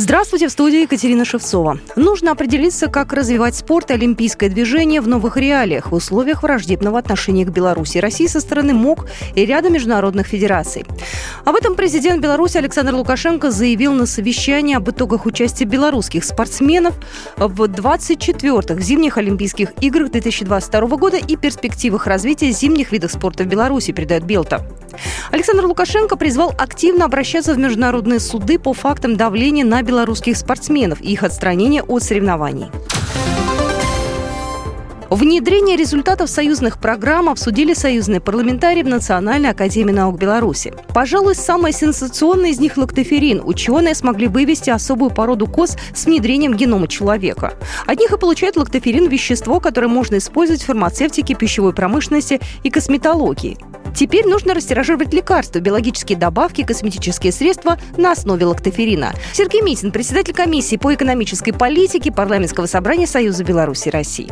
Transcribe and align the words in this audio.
Здравствуйте, 0.00 0.46
в 0.46 0.52
студии 0.52 0.82
Екатерина 0.82 1.24
Шевцова. 1.24 1.80
Нужно 1.96 2.30
определиться, 2.30 2.86
как 2.86 3.12
развивать 3.12 3.56
спорт 3.56 3.90
и 3.90 3.94
олимпийское 3.94 4.48
движение 4.48 5.00
в 5.00 5.08
новых 5.08 5.36
реалиях 5.36 5.90
в 5.90 5.94
условиях 5.94 6.44
враждебного 6.44 7.00
отношения 7.00 7.44
к 7.44 7.48
Беларуси 7.48 7.98
и 7.98 8.00
России 8.00 8.28
со 8.28 8.38
стороны 8.38 8.74
МОК 8.74 9.08
и 9.34 9.44
ряда 9.44 9.70
международных 9.70 10.28
федераций. 10.28 10.84
Об 11.44 11.56
этом 11.56 11.74
президент 11.74 12.22
Беларуси 12.22 12.58
Александр 12.58 12.94
Лукашенко 12.94 13.50
заявил 13.50 13.92
на 13.92 14.06
совещании 14.06 14.76
об 14.76 14.88
итогах 14.88 15.26
участия 15.26 15.64
белорусских 15.64 16.22
спортсменов 16.22 16.94
в 17.36 17.60
24-х 17.64 18.80
зимних 18.80 19.18
Олимпийских 19.18 19.70
играх 19.80 20.12
2022 20.12 20.96
года 20.96 21.16
и 21.16 21.34
перспективах 21.34 22.06
развития 22.06 22.52
зимних 22.52 22.92
видов 22.92 23.10
спорта 23.10 23.42
в 23.42 23.48
Беларуси, 23.48 23.90
передает 23.90 24.22
Белта. 24.22 24.64
Александр 25.30 25.66
Лукашенко 25.66 26.16
призвал 26.16 26.54
активно 26.56 27.04
обращаться 27.04 27.52
в 27.54 27.58
международные 27.58 28.20
суды 28.20 28.58
по 28.58 28.72
фактам 28.72 29.16
давления 29.16 29.64
на 29.64 29.82
белорусских 29.88 30.36
спортсменов 30.36 31.00
и 31.00 31.12
их 31.12 31.22
отстранения 31.24 31.82
от 31.82 32.02
соревнований. 32.02 32.70
Внедрение 35.10 35.78
результатов 35.78 36.28
союзных 36.28 36.78
программ 36.78 37.30
обсудили 37.30 37.72
союзные 37.72 38.20
парламентарии 38.20 38.82
в 38.82 38.88
Национальной 38.88 39.50
академии 39.50 39.92
наук 39.92 40.18
Беларуси. 40.18 40.74
Пожалуй, 40.92 41.34
самое 41.34 41.72
сенсационное 41.72 42.50
из 42.50 42.60
них 42.60 42.76
лактоферин. 42.76 43.40
Ученые 43.42 43.94
смогли 43.94 44.28
вывести 44.28 44.68
особую 44.68 45.10
породу 45.10 45.46
коз 45.46 45.78
с 45.94 46.04
внедрением 46.04 46.54
генома 46.54 46.88
человека. 46.88 47.54
От 47.86 47.98
них 47.98 48.12
и 48.12 48.18
получают 48.18 48.56
лактоферин– 48.56 49.08
вещество, 49.08 49.60
которое 49.60 49.88
можно 49.88 50.18
использовать 50.18 50.62
в 50.62 50.66
фармацевтике, 50.66 51.34
пищевой 51.34 51.72
промышленности 51.72 52.38
и 52.62 52.68
косметологии. 52.68 53.56
Теперь 53.98 54.26
нужно 54.26 54.54
растиражировать 54.54 55.12
лекарства, 55.12 55.58
биологические 55.58 56.16
добавки, 56.16 56.62
косметические 56.62 57.32
средства 57.32 57.78
на 57.96 58.12
основе 58.12 58.46
лактоферина. 58.46 59.12
Сергей 59.32 59.60
Митин, 59.60 59.90
председатель 59.90 60.32
комиссии 60.32 60.76
по 60.76 60.94
экономической 60.94 61.50
политике 61.50 62.12
парламентского 62.12 62.66
собрания 62.66 63.08
Союза 63.08 63.42
Беларуси 63.42 63.88
России. 63.88 64.28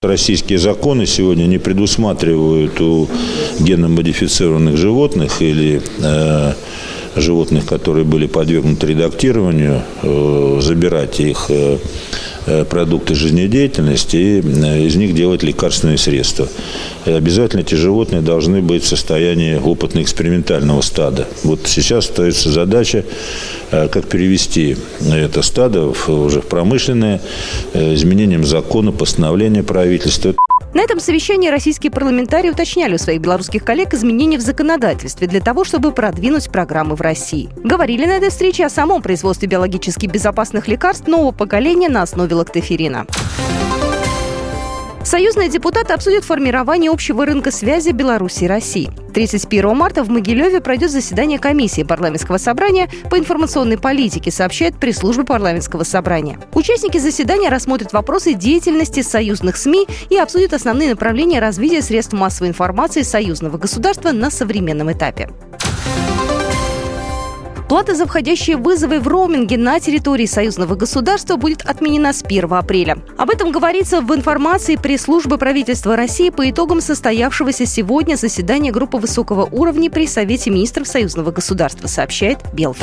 Российские 0.00 0.60
законы 0.60 1.06
сегодня 1.06 1.46
не 1.46 1.58
предусматривают 1.58 2.80
у 2.80 3.08
генно-модифицированных 3.58 4.76
животных 4.76 5.42
или 5.42 5.82
э, 5.98 6.52
животных, 7.16 7.66
которые 7.66 8.04
были 8.04 8.28
подвергнуты 8.28 8.86
редактированию, 8.86 9.82
э, 10.04 10.58
забирать 10.62 11.18
их 11.18 11.50
Э, 11.50 11.78
продукты 12.64 13.14
жизнедеятельности 13.14 14.16
и 14.16 14.40
э, 14.40 14.82
из 14.86 14.96
них 14.96 15.14
делать 15.14 15.42
лекарственные 15.42 15.98
средства. 15.98 16.48
Обязательно 17.04 17.60
эти 17.60 17.74
животные 17.74 18.22
должны 18.22 18.60
быть 18.60 18.82
в 18.82 18.86
состоянии 18.86 19.56
опытно-экспериментального 19.56 20.80
стада. 20.80 21.26
Вот 21.42 21.60
сейчас 21.66 22.06
ставится 22.06 22.50
задача, 22.50 23.04
э, 23.70 23.88
как 23.88 24.06
перевести 24.06 24.76
это 25.00 25.42
стадо 25.42 25.92
уже 26.08 26.40
в 26.40 26.46
промышленное, 26.46 27.20
изменением 27.74 28.44
закона, 28.44 28.92
постановления 28.92 29.62
правительства. 29.62 30.34
На 30.72 30.82
этом 30.82 31.00
совещании 31.00 31.48
российские 31.48 31.90
парламентарии 31.90 32.50
уточняли 32.50 32.94
у 32.94 32.98
своих 32.98 33.20
белорусских 33.20 33.64
коллег 33.64 33.92
изменения 33.92 34.38
в 34.38 34.42
законодательстве 34.42 35.26
для 35.26 35.40
того, 35.40 35.64
чтобы 35.64 35.90
продвинуть 35.90 36.50
программы 36.50 36.94
в 36.94 37.00
России. 37.00 37.48
Говорили 37.64 38.06
на 38.06 38.12
этой 38.12 38.30
встрече 38.30 38.66
о 38.66 38.70
самом 38.70 39.02
производстве 39.02 39.48
биологически 39.48 40.06
безопасных 40.06 40.68
лекарств 40.68 41.08
нового 41.08 41.32
поколения 41.32 41.88
на 41.88 42.02
основе 42.02 42.36
лактоферина. 42.36 43.06
Союзные 45.02 45.48
депутаты 45.48 45.94
обсудят 45.94 46.24
формирование 46.24 46.90
общего 46.90 47.24
рынка 47.24 47.50
связи 47.50 47.90
Беларуси 47.90 48.44
и 48.44 48.46
России. 48.46 48.90
31 49.14 49.74
марта 49.74 50.04
в 50.04 50.10
Могилеве 50.10 50.60
пройдет 50.60 50.90
заседание 50.90 51.38
комиссии 51.38 51.82
парламентского 51.82 52.36
собрания 52.36 52.88
по 53.10 53.18
информационной 53.18 53.78
политике, 53.78 54.30
сообщает 54.30 54.76
пресс-служба 54.76 55.24
парламентского 55.24 55.84
собрания. 55.84 56.38
Участники 56.54 56.98
заседания 56.98 57.48
рассмотрят 57.48 57.92
вопросы 57.92 58.34
деятельности 58.34 59.00
союзных 59.00 59.56
СМИ 59.56 59.86
и 60.10 60.16
обсудят 60.18 60.52
основные 60.52 60.90
направления 60.90 61.40
развития 61.40 61.82
средств 61.82 62.12
массовой 62.12 62.50
информации 62.50 63.02
союзного 63.02 63.56
государства 63.56 64.12
на 64.12 64.30
современном 64.30 64.92
этапе. 64.92 65.30
Плата 67.70 67.94
за 67.94 68.04
входящие 68.04 68.56
вызовы 68.56 68.98
в 68.98 69.06
роуминге 69.06 69.56
на 69.56 69.78
территории 69.78 70.26
союзного 70.26 70.74
государства 70.74 71.36
будет 71.36 71.62
отменена 71.62 72.12
с 72.12 72.24
1 72.24 72.52
апреля. 72.52 72.98
Об 73.16 73.30
этом 73.30 73.52
говорится 73.52 74.00
в 74.00 74.12
информации 74.12 74.74
пресс-службы 74.74 75.38
правительства 75.38 75.94
России 75.94 76.30
по 76.30 76.50
итогам 76.50 76.80
состоявшегося 76.80 77.66
сегодня 77.66 78.16
заседания 78.16 78.72
группы 78.72 78.98
высокого 78.98 79.44
уровня 79.44 79.88
при 79.88 80.08
Совете 80.08 80.50
министров 80.50 80.88
союзного 80.88 81.30
государства, 81.30 81.86
сообщает 81.86 82.40
Белта. 82.52 82.82